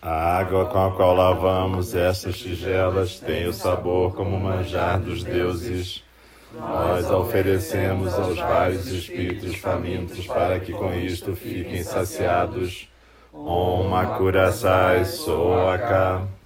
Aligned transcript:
A 0.00 0.38
água 0.38 0.66
com 0.66 0.86
a 0.86 0.92
qual 0.92 1.14
lavamos 1.14 1.94
essas 1.94 2.38
tigelas 2.38 3.18
tem 3.18 3.46
o 3.46 3.52
sabor 3.52 4.14
como 4.14 4.38
manjar 4.38 5.00
dos 5.00 5.24
deuses. 5.24 6.04
Nós 6.54 7.10
oferecemos 7.10 8.14
aos 8.14 8.38
vários 8.38 8.86
espíritos 8.86 9.56
famintos 9.56 10.26
para 10.26 10.60
que 10.60 10.72
com 10.72 10.94
isto 10.94 11.34
fiquem 11.34 11.82
saciados. 11.82 12.88
Om 13.32 13.94
Akurasai 13.94 15.04
Soaka. 15.04 16.37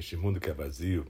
Neste 0.00 0.16
mundo 0.16 0.40
que 0.40 0.48
é 0.48 0.54
vazio, 0.54 1.06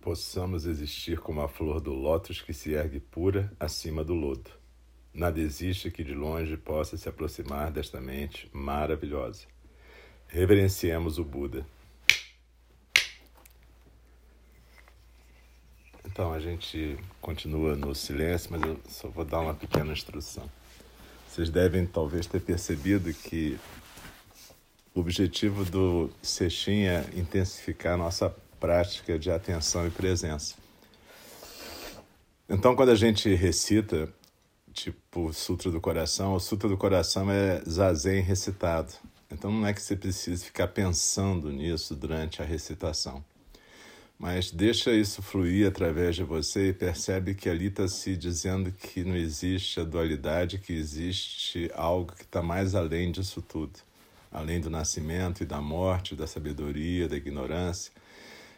possamos 0.00 0.66
existir 0.66 1.18
como 1.18 1.40
a 1.40 1.48
flor 1.48 1.80
do 1.80 1.92
lótus 1.92 2.40
que 2.40 2.52
se 2.52 2.72
ergue 2.72 3.00
pura 3.00 3.52
acima 3.58 4.04
do 4.04 4.14
lodo. 4.14 4.52
Nada 5.12 5.40
existe 5.40 5.90
que 5.90 6.04
de 6.04 6.14
longe 6.14 6.56
possa 6.56 6.96
se 6.96 7.08
aproximar 7.08 7.72
desta 7.72 8.00
mente 8.00 8.48
maravilhosa. 8.52 9.46
Reverenciemos 10.28 11.18
o 11.18 11.24
Buda. 11.24 11.66
Então 16.06 16.32
a 16.32 16.38
gente 16.38 16.96
continua 17.20 17.74
no 17.74 17.96
silêncio, 17.96 18.52
mas 18.52 18.62
eu 18.62 18.78
só 18.88 19.08
vou 19.08 19.24
dar 19.24 19.40
uma 19.40 19.54
pequena 19.54 19.92
instrução. 19.92 20.48
Vocês 21.28 21.50
devem 21.50 21.84
talvez 21.84 22.28
ter 22.28 22.40
percebido 22.40 23.12
que 23.12 23.58
o 24.94 25.00
objetivo 25.00 25.64
do 25.64 26.08
Sextim 26.22 26.84
é 26.84 27.04
intensificar 27.16 27.98
nossa 27.98 28.30
prática 28.60 29.18
de 29.18 29.28
atenção 29.28 29.86
e 29.88 29.90
presença. 29.90 30.54
Então, 32.48 32.76
quando 32.76 32.90
a 32.90 32.94
gente 32.94 33.34
recita, 33.34 34.08
tipo 34.72 35.32
Sutra 35.32 35.72
do 35.72 35.80
Coração, 35.80 36.34
o 36.34 36.40
Sutra 36.40 36.68
do 36.68 36.76
Coração 36.76 37.28
é 37.28 37.60
zazen 37.68 38.22
recitado. 38.22 38.94
Então, 39.32 39.50
não 39.50 39.66
é 39.66 39.72
que 39.72 39.82
você 39.82 39.96
precise 39.96 40.44
ficar 40.44 40.68
pensando 40.68 41.50
nisso 41.50 41.96
durante 41.96 42.40
a 42.40 42.44
recitação. 42.44 43.24
Mas 44.16 44.52
deixa 44.52 44.92
isso 44.92 45.20
fluir 45.20 45.66
através 45.66 46.14
de 46.14 46.22
você 46.22 46.68
e 46.68 46.72
percebe 46.72 47.34
que 47.34 47.48
ali 47.48 47.66
está 47.66 47.88
se 47.88 48.16
dizendo 48.16 48.70
que 48.70 49.02
não 49.02 49.16
existe 49.16 49.80
a 49.80 49.84
dualidade, 49.84 50.58
que 50.58 50.72
existe 50.72 51.68
algo 51.74 52.12
que 52.12 52.22
está 52.22 52.40
mais 52.40 52.76
além 52.76 53.10
disso 53.10 53.42
tudo 53.42 53.80
além 54.34 54.60
do 54.60 54.68
nascimento 54.68 55.44
e 55.44 55.46
da 55.46 55.60
morte, 55.60 56.16
da 56.16 56.26
sabedoria, 56.26 57.08
da 57.08 57.16
ignorância. 57.16 57.92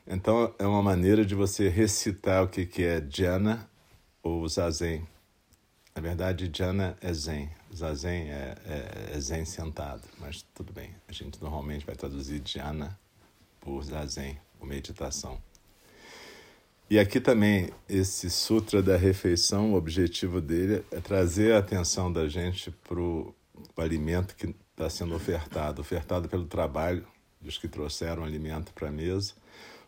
Então, 0.07 0.55
é 0.59 0.67
uma 0.67 0.83
maneira 0.83 1.25
de 1.25 1.35
você 1.35 1.69
recitar 1.69 2.43
o 2.43 2.49
que 2.49 2.83
é 2.83 3.01
jhana 3.01 3.69
ou 4.23 4.49
zazen. 4.49 5.07
Na 5.95 6.01
verdade, 6.01 6.51
jhana 6.53 6.97
é 7.01 7.13
zen, 7.13 7.51
zazen 7.75 8.31
é, 8.31 8.55
é, 8.65 9.17
é 9.17 9.21
zen 9.21 9.45
sentado, 9.45 10.09
mas 10.19 10.45
tudo 10.55 10.73
bem. 10.73 10.91
A 11.07 11.13
gente 11.13 11.43
normalmente 11.43 11.85
vai 11.85 11.95
traduzir 11.95 12.41
jhana 12.45 12.99
por 13.61 13.83
zazen, 13.83 14.39
por 14.59 14.67
meditação. 14.67 15.41
E 16.89 16.99
aqui 16.99 17.21
também, 17.21 17.71
esse 17.89 18.31
Sutra 18.31 18.83
da 18.83 18.97
Refeição, 18.97 19.73
o 19.73 19.77
objetivo 19.77 20.41
dele 20.41 20.85
é 20.91 21.01
trazer 21.01 21.53
a 21.53 21.59
atenção 21.59 22.13
da 22.13 22.29
gente 22.29 22.71
para 22.71 23.01
o 23.01 23.35
alimento 23.77 24.37
que 24.37 24.55
está 24.77 24.91
sendo 24.91 25.15
ofertado, 25.17 25.81
ofertado 25.81 26.29
pelo 26.29 26.45
trabalho 26.45 27.07
dos 27.41 27.57
que 27.57 27.67
trouxeram 27.67 28.23
alimento 28.23 28.75
para 28.75 28.89
a 28.89 28.93
mesa, 28.93 29.33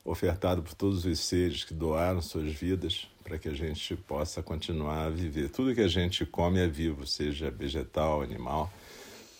ofertado 0.02 0.62
por 0.62 0.72
todos 0.72 1.04
os 1.04 1.20
seres 1.20 1.62
que 1.62 1.74
doaram 1.74 2.22
suas 2.22 2.54
vidas 2.54 3.06
para 3.22 3.38
que 3.38 3.50
a 3.50 3.54
gente 3.54 3.94
possa 3.94 4.42
continuar 4.42 5.04
a 5.04 5.10
viver. 5.10 5.50
Tudo 5.50 5.74
que 5.74 5.82
a 5.82 5.88
gente 5.88 6.24
come 6.24 6.58
é 6.58 6.66
vivo, 6.66 7.06
seja 7.06 7.50
vegetal, 7.50 8.22
animal, 8.22 8.72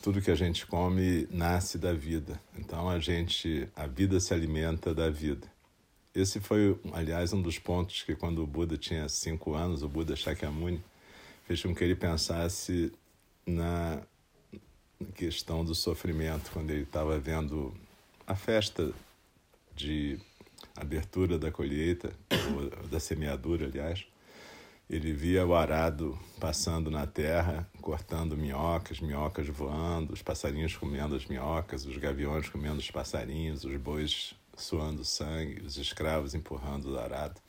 tudo 0.03 0.20
que 0.20 0.31
a 0.31 0.34
gente 0.34 0.66
come 0.66 1.26
nasce 1.31 1.78
da 1.78 1.94
vida. 1.94 2.38
Então 2.59 2.91
a 2.91 2.98
gente, 2.98 3.66
a 3.75 3.86
vida 3.86 4.20
se 4.20 4.34
alimenta 4.34 4.94
da 4.94 5.09
vida. 5.09 5.50
Esse 6.15 6.41
foi, 6.41 6.78
aliás, 6.92 7.32
um 7.32 7.41
dos 7.41 7.59
pontos 7.59 8.03
que 8.03 8.15
quando 8.15 8.42
o 8.42 8.47
Buda 8.47 8.76
tinha 8.76 9.09
cinco 9.09 9.54
anos, 9.54 9.82
o 9.82 9.88
Buda 9.88 10.15
Shakyamuni, 10.15 10.84
fez 11.47 11.62
com 11.62 11.75
que 11.75 11.82
ele 11.82 11.94
pensasse 11.94 12.92
na 13.47 14.03
questão 15.14 15.64
do 15.64 15.75
sofrimento, 15.75 16.50
quando 16.53 16.70
ele 16.70 16.82
estava 16.82 17.19
vendo 17.19 17.75
a 18.26 18.34
festa 18.34 18.92
de 19.75 20.19
abertura 20.76 21.38
da 21.38 21.50
colheita, 21.50 22.12
da 22.91 22.98
semeadura, 22.98 23.66
aliás, 23.66 24.06
ele 24.88 25.12
via 25.12 25.47
o 25.47 25.54
arado 25.54 26.19
passando 26.41 26.91
na 26.91 27.06
terra, 27.06 27.69
cortando 27.81 28.36
minhocas, 28.36 29.00
minhocas 29.00 29.47
voando, 29.48 30.12
os 30.12 30.22
passarinhos 30.22 30.76
comendo 30.76 31.15
as 31.15 31.26
minhocas, 31.26 31.84
os 31.84 31.97
gaviões 31.98 32.48
comendo 32.48 32.78
os 32.78 32.91
passarinhos, 32.91 33.65
os 33.65 33.76
bois 33.76 34.34
suando 34.56 35.04
sangue, 35.04 35.60
os 35.60 35.76
escravos 35.76 36.34
empurrando 36.34 36.92
o 36.92 36.98
arado. 36.98 37.41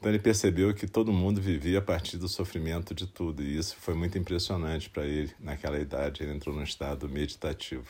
Então 0.00 0.10
ele 0.10 0.18
percebeu 0.18 0.72
que 0.72 0.86
todo 0.86 1.12
mundo 1.12 1.42
vivia 1.42 1.78
a 1.78 1.82
partir 1.82 2.16
do 2.16 2.26
sofrimento 2.26 2.94
de 2.94 3.06
tudo, 3.06 3.42
e 3.42 3.58
isso 3.58 3.76
foi 3.76 3.92
muito 3.92 4.16
impressionante 4.16 4.88
para 4.88 5.04
ele 5.04 5.30
naquela 5.38 5.78
idade. 5.78 6.22
Ele 6.22 6.32
entrou 6.32 6.56
num 6.56 6.62
estado 6.62 7.06
meditativo. 7.06 7.86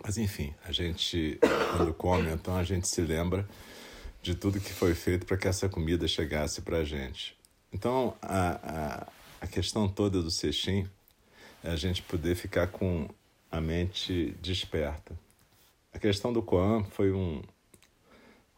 Mas 0.00 0.16
enfim, 0.16 0.54
a 0.64 0.70
gente, 0.70 1.36
quando 1.76 1.92
come, 1.92 2.30
então 2.30 2.56
a 2.56 2.62
gente 2.62 2.86
se 2.86 3.00
lembra 3.00 3.46
de 4.22 4.36
tudo 4.36 4.60
que 4.60 4.72
foi 4.72 4.94
feito 4.94 5.26
para 5.26 5.36
que 5.36 5.48
essa 5.48 5.68
comida 5.68 6.06
chegasse 6.06 6.62
para 6.62 6.78
a 6.78 6.84
gente. 6.84 7.36
Então 7.72 8.16
a, 8.22 9.00
a, 9.00 9.06
a 9.40 9.46
questão 9.48 9.88
toda 9.88 10.22
do 10.22 10.30
cestim 10.30 10.88
é 11.64 11.70
a 11.70 11.76
gente 11.76 12.02
poder 12.02 12.36
ficar 12.36 12.68
com 12.68 13.08
a 13.50 13.60
mente 13.60 14.36
desperta. 14.40 15.18
A 15.92 15.98
questão 15.98 16.32
do 16.32 16.40
Koan 16.40 16.84
foi 16.84 17.10
um, 17.10 17.42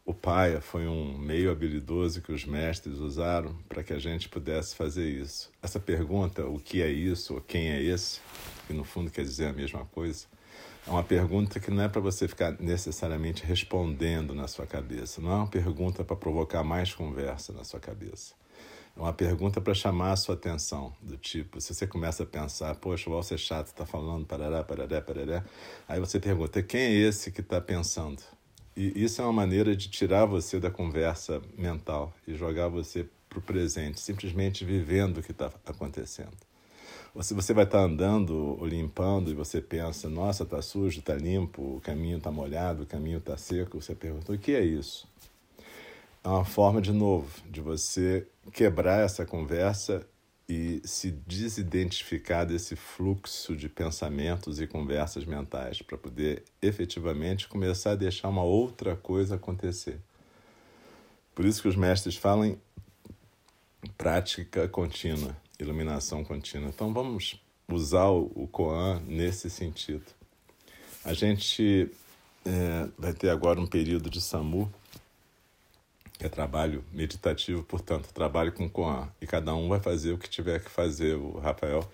o 0.05 0.13
paia 0.13 0.59
foi 0.59 0.85
um 0.85 1.17
meio 1.17 1.49
habilidoso 1.49 2.21
que 2.21 2.33
os 2.33 2.43
mestres 2.43 2.97
usaram 2.97 3.55
para 3.69 3.81
que 3.81 3.93
a 3.93 3.99
gente 3.99 4.27
pudesse 4.27 4.75
fazer 4.75 5.09
isso. 5.09 5.49
Essa 5.61 5.79
pergunta, 5.79 6.45
o 6.45 6.59
que 6.59 6.81
é 6.81 6.89
isso, 6.89 7.35
ou 7.35 7.41
quem 7.41 7.69
é 7.69 7.81
esse, 7.81 8.19
que 8.67 8.73
no 8.73 8.83
fundo 8.83 9.09
quer 9.09 9.23
dizer 9.23 9.47
a 9.47 9.53
mesma 9.53 9.85
coisa, 9.85 10.25
é 10.85 10.89
uma 10.91 11.03
pergunta 11.03 11.57
que 11.57 11.71
não 11.71 11.83
é 11.83 11.87
para 11.87 12.01
você 12.01 12.27
ficar 12.27 12.59
necessariamente 12.59 13.45
respondendo 13.45 14.35
na 14.35 14.45
sua 14.45 14.67
cabeça, 14.67 15.21
não 15.21 15.31
é 15.31 15.35
uma 15.35 15.47
pergunta 15.47 16.03
para 16.03 16.17
provocar 16.17 16.65
mais 16.65 16.93
conversa 16.93 17.53
na 17.53 17.63
sua 17.63 17.79
cabeça. 17.79 18.33
É 18.95 18.99
uma 18.99 19.13
pergunta 19.13 19.61
para 19.61 19.73
chamar 19.73 20.11
a 20.11 20.15
sua 20.17 20.35
atenção, 20.35 20.93
do 21.01 21.15
tipo, 21.15 21.61
se 21.61 21.73
você 21.73 21.87
começa 21.87 22.23
a 22.23 22.25
pensar, 22.25 22.75
poxa, 22.75 23.09
o 23.09 23.13
Alce 23.13 23.33
é 23.33 23.37
chato, 23.37 23.67
está 23.67 23.85
falando 23.85 24.25
parará, 24.25 24.63
parará, 24.63 25.01
parará, 25.01 25.45
aí 25.87 25.99
você 25.99 26.19
pergunta, 26.19 26.61
quem 26.61 26.81
é 26.81 26.91
esse 26.91 27.31
que 27.31 27.39
está 27.39 27.61
pensando? 27.61 28.21
E 28.75 29.03
isso 29.03 29.21
é 29.21 29.23
uma 29.23 29.33
maneira 29.33 29.75
de 29.75 29.87
tirar 29.87 30.25
você 30.25 30.59
da 30.59 30.71
conversa 30.71 31.41
mental 31.57 32.13
e 32.27 32.33
jogar 32.33 32.67
você 32.67 33.05
para 33.29 33.39
o 33.39 33.41
presente, 33.41 33.99
simplesmente 33.99 34.65
vivendo 34.65 35.17
o 35.17 35.23
que 35.23 35.31
está 35.31 35.51
acontecendo. 35.65 36.35
Ou 37.13 37.21
se 37.21 37.33
você 37.33 37.53
vai 37.53 37.65
estar 37.65 37.79
tá 37.79 37.83
andando 37.83 38.57
ou 38.59 38.65
limpando 38.65 39.29
e 39.29 39.35
você 39.35 39.61
pensa, 39.61 40.09
nossa, 40.09 40.43
está 40.43 40.61
sujo, 40.61 40.99
está 40.99 41.13
limpo, 41.13 41.77
o 41.77 41.81
caminho 41.81 42.17
está 42.17 42.31
molhado, 42.31 42.83
o 42.83 42.85
caminho 42.87 43.19
está 43.19 43.37
seco, 43.37 43.79
você 43.79 43.93
pergunta, 43.93 44.33
o 44.33 44.37
que 44.37 44.53
é 44.53 44.63
isso? 44.63 45.07
É 46.23 46.27
uma 46.27 46.45
forma, 46.45 46.81
de 46.81 46.91
novo, 46.91 47.29
de 47.49 47.61
você 47.61 48.25
quebrar 48.51 49.01
essa 49.01 49.25
conversa 49.25 50.07
e 50.47 50.81
se 50.83 51.09
desidentificar 51.11 52.45
desse 52.45 52.75
fluxo 52.75 53.55
de 53.55 53.69
pensamentos 53.69 54.59
e 54.59 54.67
conversas 54.67 55.25
mentais 55.25 55.81
para 55.81 55.97
poder 55.97 56.43
efetivamente 56.61 57.47
começar 57.47 57.91
a 57.91 57.95
deixar 57.95 58.29
uma 58.29 58.43
outra 58.43 58.95
coisa 58.95 59.35
acontecer. 59.35 59.99
Por 61.33 61.45
isso 61.45 61.61
que 61.61 61.67
os 61.67 61.75
mestres 61.75 62.15
falam 62.15 62.45
em 62.45 62.57
prática 63.97 64.67
contínua, 64.67 65.35
iluminação 65.59 66.23
contínua. 66.23 66.69
Então 66.69 66.93
vamos 66.93 67.41
usar 67.67 68.09
o 68.09 68.47
Koan 68.51 69.01
nesse 69.07 69.49
sentido. 69.49 70.05
A 71.05 71.13
gente 71.13 71.89
é, 72.45 72.89
vai 72.97 73.13
ter 73.13 73.29
agora 73.29 73.59
um 73.59 73.67
período 73.67 74.09
de 74.09 74.21
SAMU 74.21 74.71
é 76.23 76.29
trabalho 76.29 76.83
meditativo, 76.91 77.63
portanto, 77.63 78.13
trabalho 78.13 78.53
com 78.53 78.69
Koan. 78.69 79.09
E 79.21 79.27
cada 79.27 79.53
um 79.53 79.67
vai 79.67 79.79
fazer 79.79 80.13
o 80.13 80.17
que 80.17 80.29
tiver 80.29 80.63
que 80.63 80.69
fazer. 80.69 81.15
O 81.15 81.37
Rafael 81.37 81.87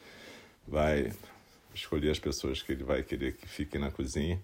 vai 0.68 1.12
escolher 1.74 2.12
as 2.12 2.20
pessoas 2.20 2.62
que 2.62 2.72
ele 2.72 2.84
vai 2.84 3.02
querer 3.02 3.36
que 3.36 3.48
fiquem 3.48 3.82
na 3.82 3.90
cozinha, 3.90 4.40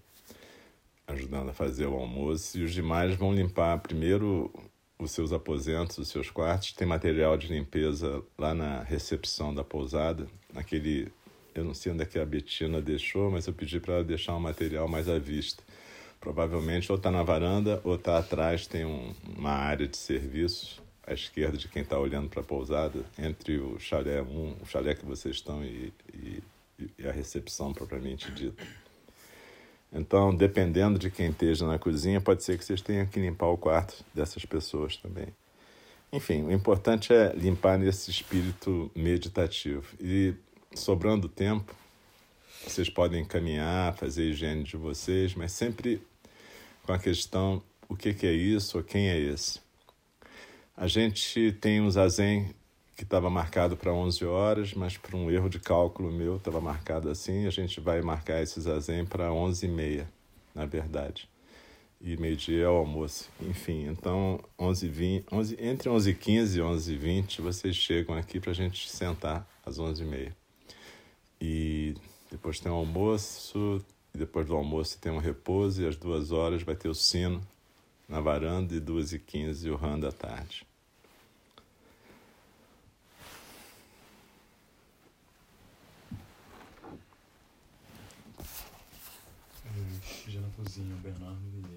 ajudando 1.06 1.50
a 1.50 1.52
fazer 1.52 1.86
o 1.86 1.94
almoço, 1.94 2.58
e 2.58 2.64
os 2.64 2.72
demais 2.72 3.14
vão 3.14 3.32
limpar 3.32 3.78
primeiro 3.78 4.52
os 4.98 5.12
seus 5.12 5.32
aposentos, 5.32 5.98
os 5.98 6.08
seus 6.08 6.30
quartos. 6.30 6.72
Tem 6.72 6.86
material 6.86 7.36
de 7.36 7.46
limpeza 7.46 8.22
lá 8.36 8.54
na 8.54 8.82
recepção 8.82 9.54
da 9.54 9.62
pousada, 9.62 10.26
naquele. 10.52 11.12
Eu 11.54 11.64
não 11.64 11.74
sei 11.74 11.92
onde 11.92 12.02
é 12.02 12.06
que 12.06 12.18
a 12.18 12.26
Betina 12.26 12.82
deixou, 12.82 13.30
mas 13.30 13.46
eu 13.46 13.52
pedi 13.52 13.78
para 13.78 13.94
ela 13.94 14.04
deixar 14.04 14.34
um 14.34 14.40
material 14.40 14.88
mais 14.88 15.08
à 15.08 15.18
vista. 15.18 15.62
Provavelmente 16.20 16.90
ou 16.90 16.96
está 16.96 17.10
na 17.10 17.22
varanda 17.22 17.80
ou 17.84 17.94
está 17.94 18.18
atrás, 18.18 18.66
tem 18.66 18.84
um, 18.84 19.14
uma 19.36 19.50
área 19.50 19.86
de 19.86 19.96
serviços 19.96 20.80
à 21.06 21.12
esquerda 21.12 21.56
de 21.56 21.68
quem 21.68 21.82
está 21.82 21.98
olhando 21.98 22.28
para 22.28 22.40
a 22.40 22.44
pousada, 22.44 23.04
entre 23.18 23.58
o 23.58 23.78
chalé 23.78 24.20
1, 24.20 24.56
o 24.60 24.66
chalé 24.66 24.94
que 24.94 25.04
vocês 25.04 25.36
estão 25.36 25.64
e, 25.64 25.92
e, 26.12 26.42
e 26.98 27.06
a 27.06 27.12
recepção 27.12 27.72
propriamente 27.72 28.30
dita. 28.32 28.64
Então, 29.92 30.34
dependendo 30.34 30.98
de 30.98 31.10
quem 31.10 31.30
esteja 31.30 31.66
na 31.66 31.78
cozinha, 31.78 32.20
pode 32.20 32.42
ser 32.42 32.58
que 32.58 32.64
vocês 32.64 32.80
tenham 32.80 33.06
que 33.06 33.20
limpar 33.20 33.46
o 33.46 33.56
quarto 33.56 34.04
dessas 34.12 34.44
pessoas 34.44 34.96
também. 34.96 35.28
Enfim, 36.12 36.42
o 36.42 36.52
importante 36.52 37.12
é 37.12 37.32
limpar 37.34 37.78
nesse 37.78 38.10
espírito 38.10 38.90
meditativo. 38.94 39.86
E 40.00 40.34
sobrando 40.74 41.28
tempo, 41.28 41.74
vocês 42.70 42.90
podem 42.90 43.24
caminhar, 43.24 43.96
fazer 43.96 44.30
higiene 44.30 44.64
de 44.64 44.76
vocês, 44.76 45.34
mas 45.34 45.52
sempre 45.52 46.02
com 46.84 46.92
a 46.92 46.98
questão: 46.98 47.62
o 47.88 47.96
que, 47.96 48.12
que 48.12 48.26
é 48.26 48.32
isso 48.32 48.78
ou 48.78 48.84
quem 48.84 49.08
é 49.08 49.18
esse? 49.18 49.60
A 50.76 50.86
gente 50.86 51.52
tem 51.60 51.80
um 51.80 51.90
zazen 51.90 52.54
que 52.96 53.02
estava 53.02 53.28
marcado 53.28 53.76
para 53.76 53.92
11 53.92 54.24
horas, 54.24 54.74
mas 54.74 54.96
por 54.96 55.14
um 55.14 55.30
erro 55.30 55.48
de 55.48 55.58
cálculo 55.58 56.10
meu 56.10 56.36
estava 56.36 56.60
marcado 56.60 57.10
assim. 57.10 57.46
A 57.46 57.50
gente 57.50 57.80
vai 57.80 58.00
marcar 58.00 58.42
esse 58.42 58.60
zazen 58.60 59.04
para 59.04 59.32
11 59.32 59.66
e 59.66 59.68
meia, 59.68 60.08
na 60.54 60.66
verdade. 60.66 61.28
E 62.00 62.16
meio-dia 62.16 62.64
é 62.64 62.68
o 62.68 62.76
almoço. 62.76 63.28
Enfim, 63.40 63.86
então 63.86 64.40
11, 64.58 64.88
20, 64.88 65.26
11, 65.32 65.56
entre 65.60 65.88
11 65.88 66.10
e 66.10 66.14
15 66.14 66.58
e 66.58 66.62
11 66.62 66.92
e 66.92 66.96
20 66.96 67.42
vocês 67.42 67.76
chegam 67.76 68.16
aqui 68.16 68.38
para 68.38 68.50
a 68.50 68.54
gente 68.54 68.88
sentar 68.90 69.46
às 69.64 69.78
11 69.78 70.02
e 70.02 70.06
meia. 70.06 70.36
E 71.40 71.94
depois 72.36 72.60
tem 72.60 72.70
o 72.70 72.74
almoço, 72.74 73.82
e 74.14 74.18
depois 74.18 74.46
do 74.46 74.54
almoço 74.54 74.98
tem 75.00 75.10
um 75.10 75.18
repouso, 75.18 75.82
e 75.82 75.88
às 75.88 75.96
duas 75.96 76.30
horas 76.30 76.62
vai 76.62 76.76
ter 76.76 76.88
o 76.88 76.94
sino 76.94 77.40
na 78.06 78.20
varanda, 78.20 78.74
e 78.74 78.78
duas 78.78 79.12
e 79.14 79.18
quinze 79.18 79.70
o 79.70 79.74
ran 79.74 79.98
da 79.98 80.12
tarde. 80.12 80.66
Já 90.28 90.40
na 90.40 90.50
cozinha, 90.50 90.94
Bernardo 90.96 91.40
Videira. 91.54 91.75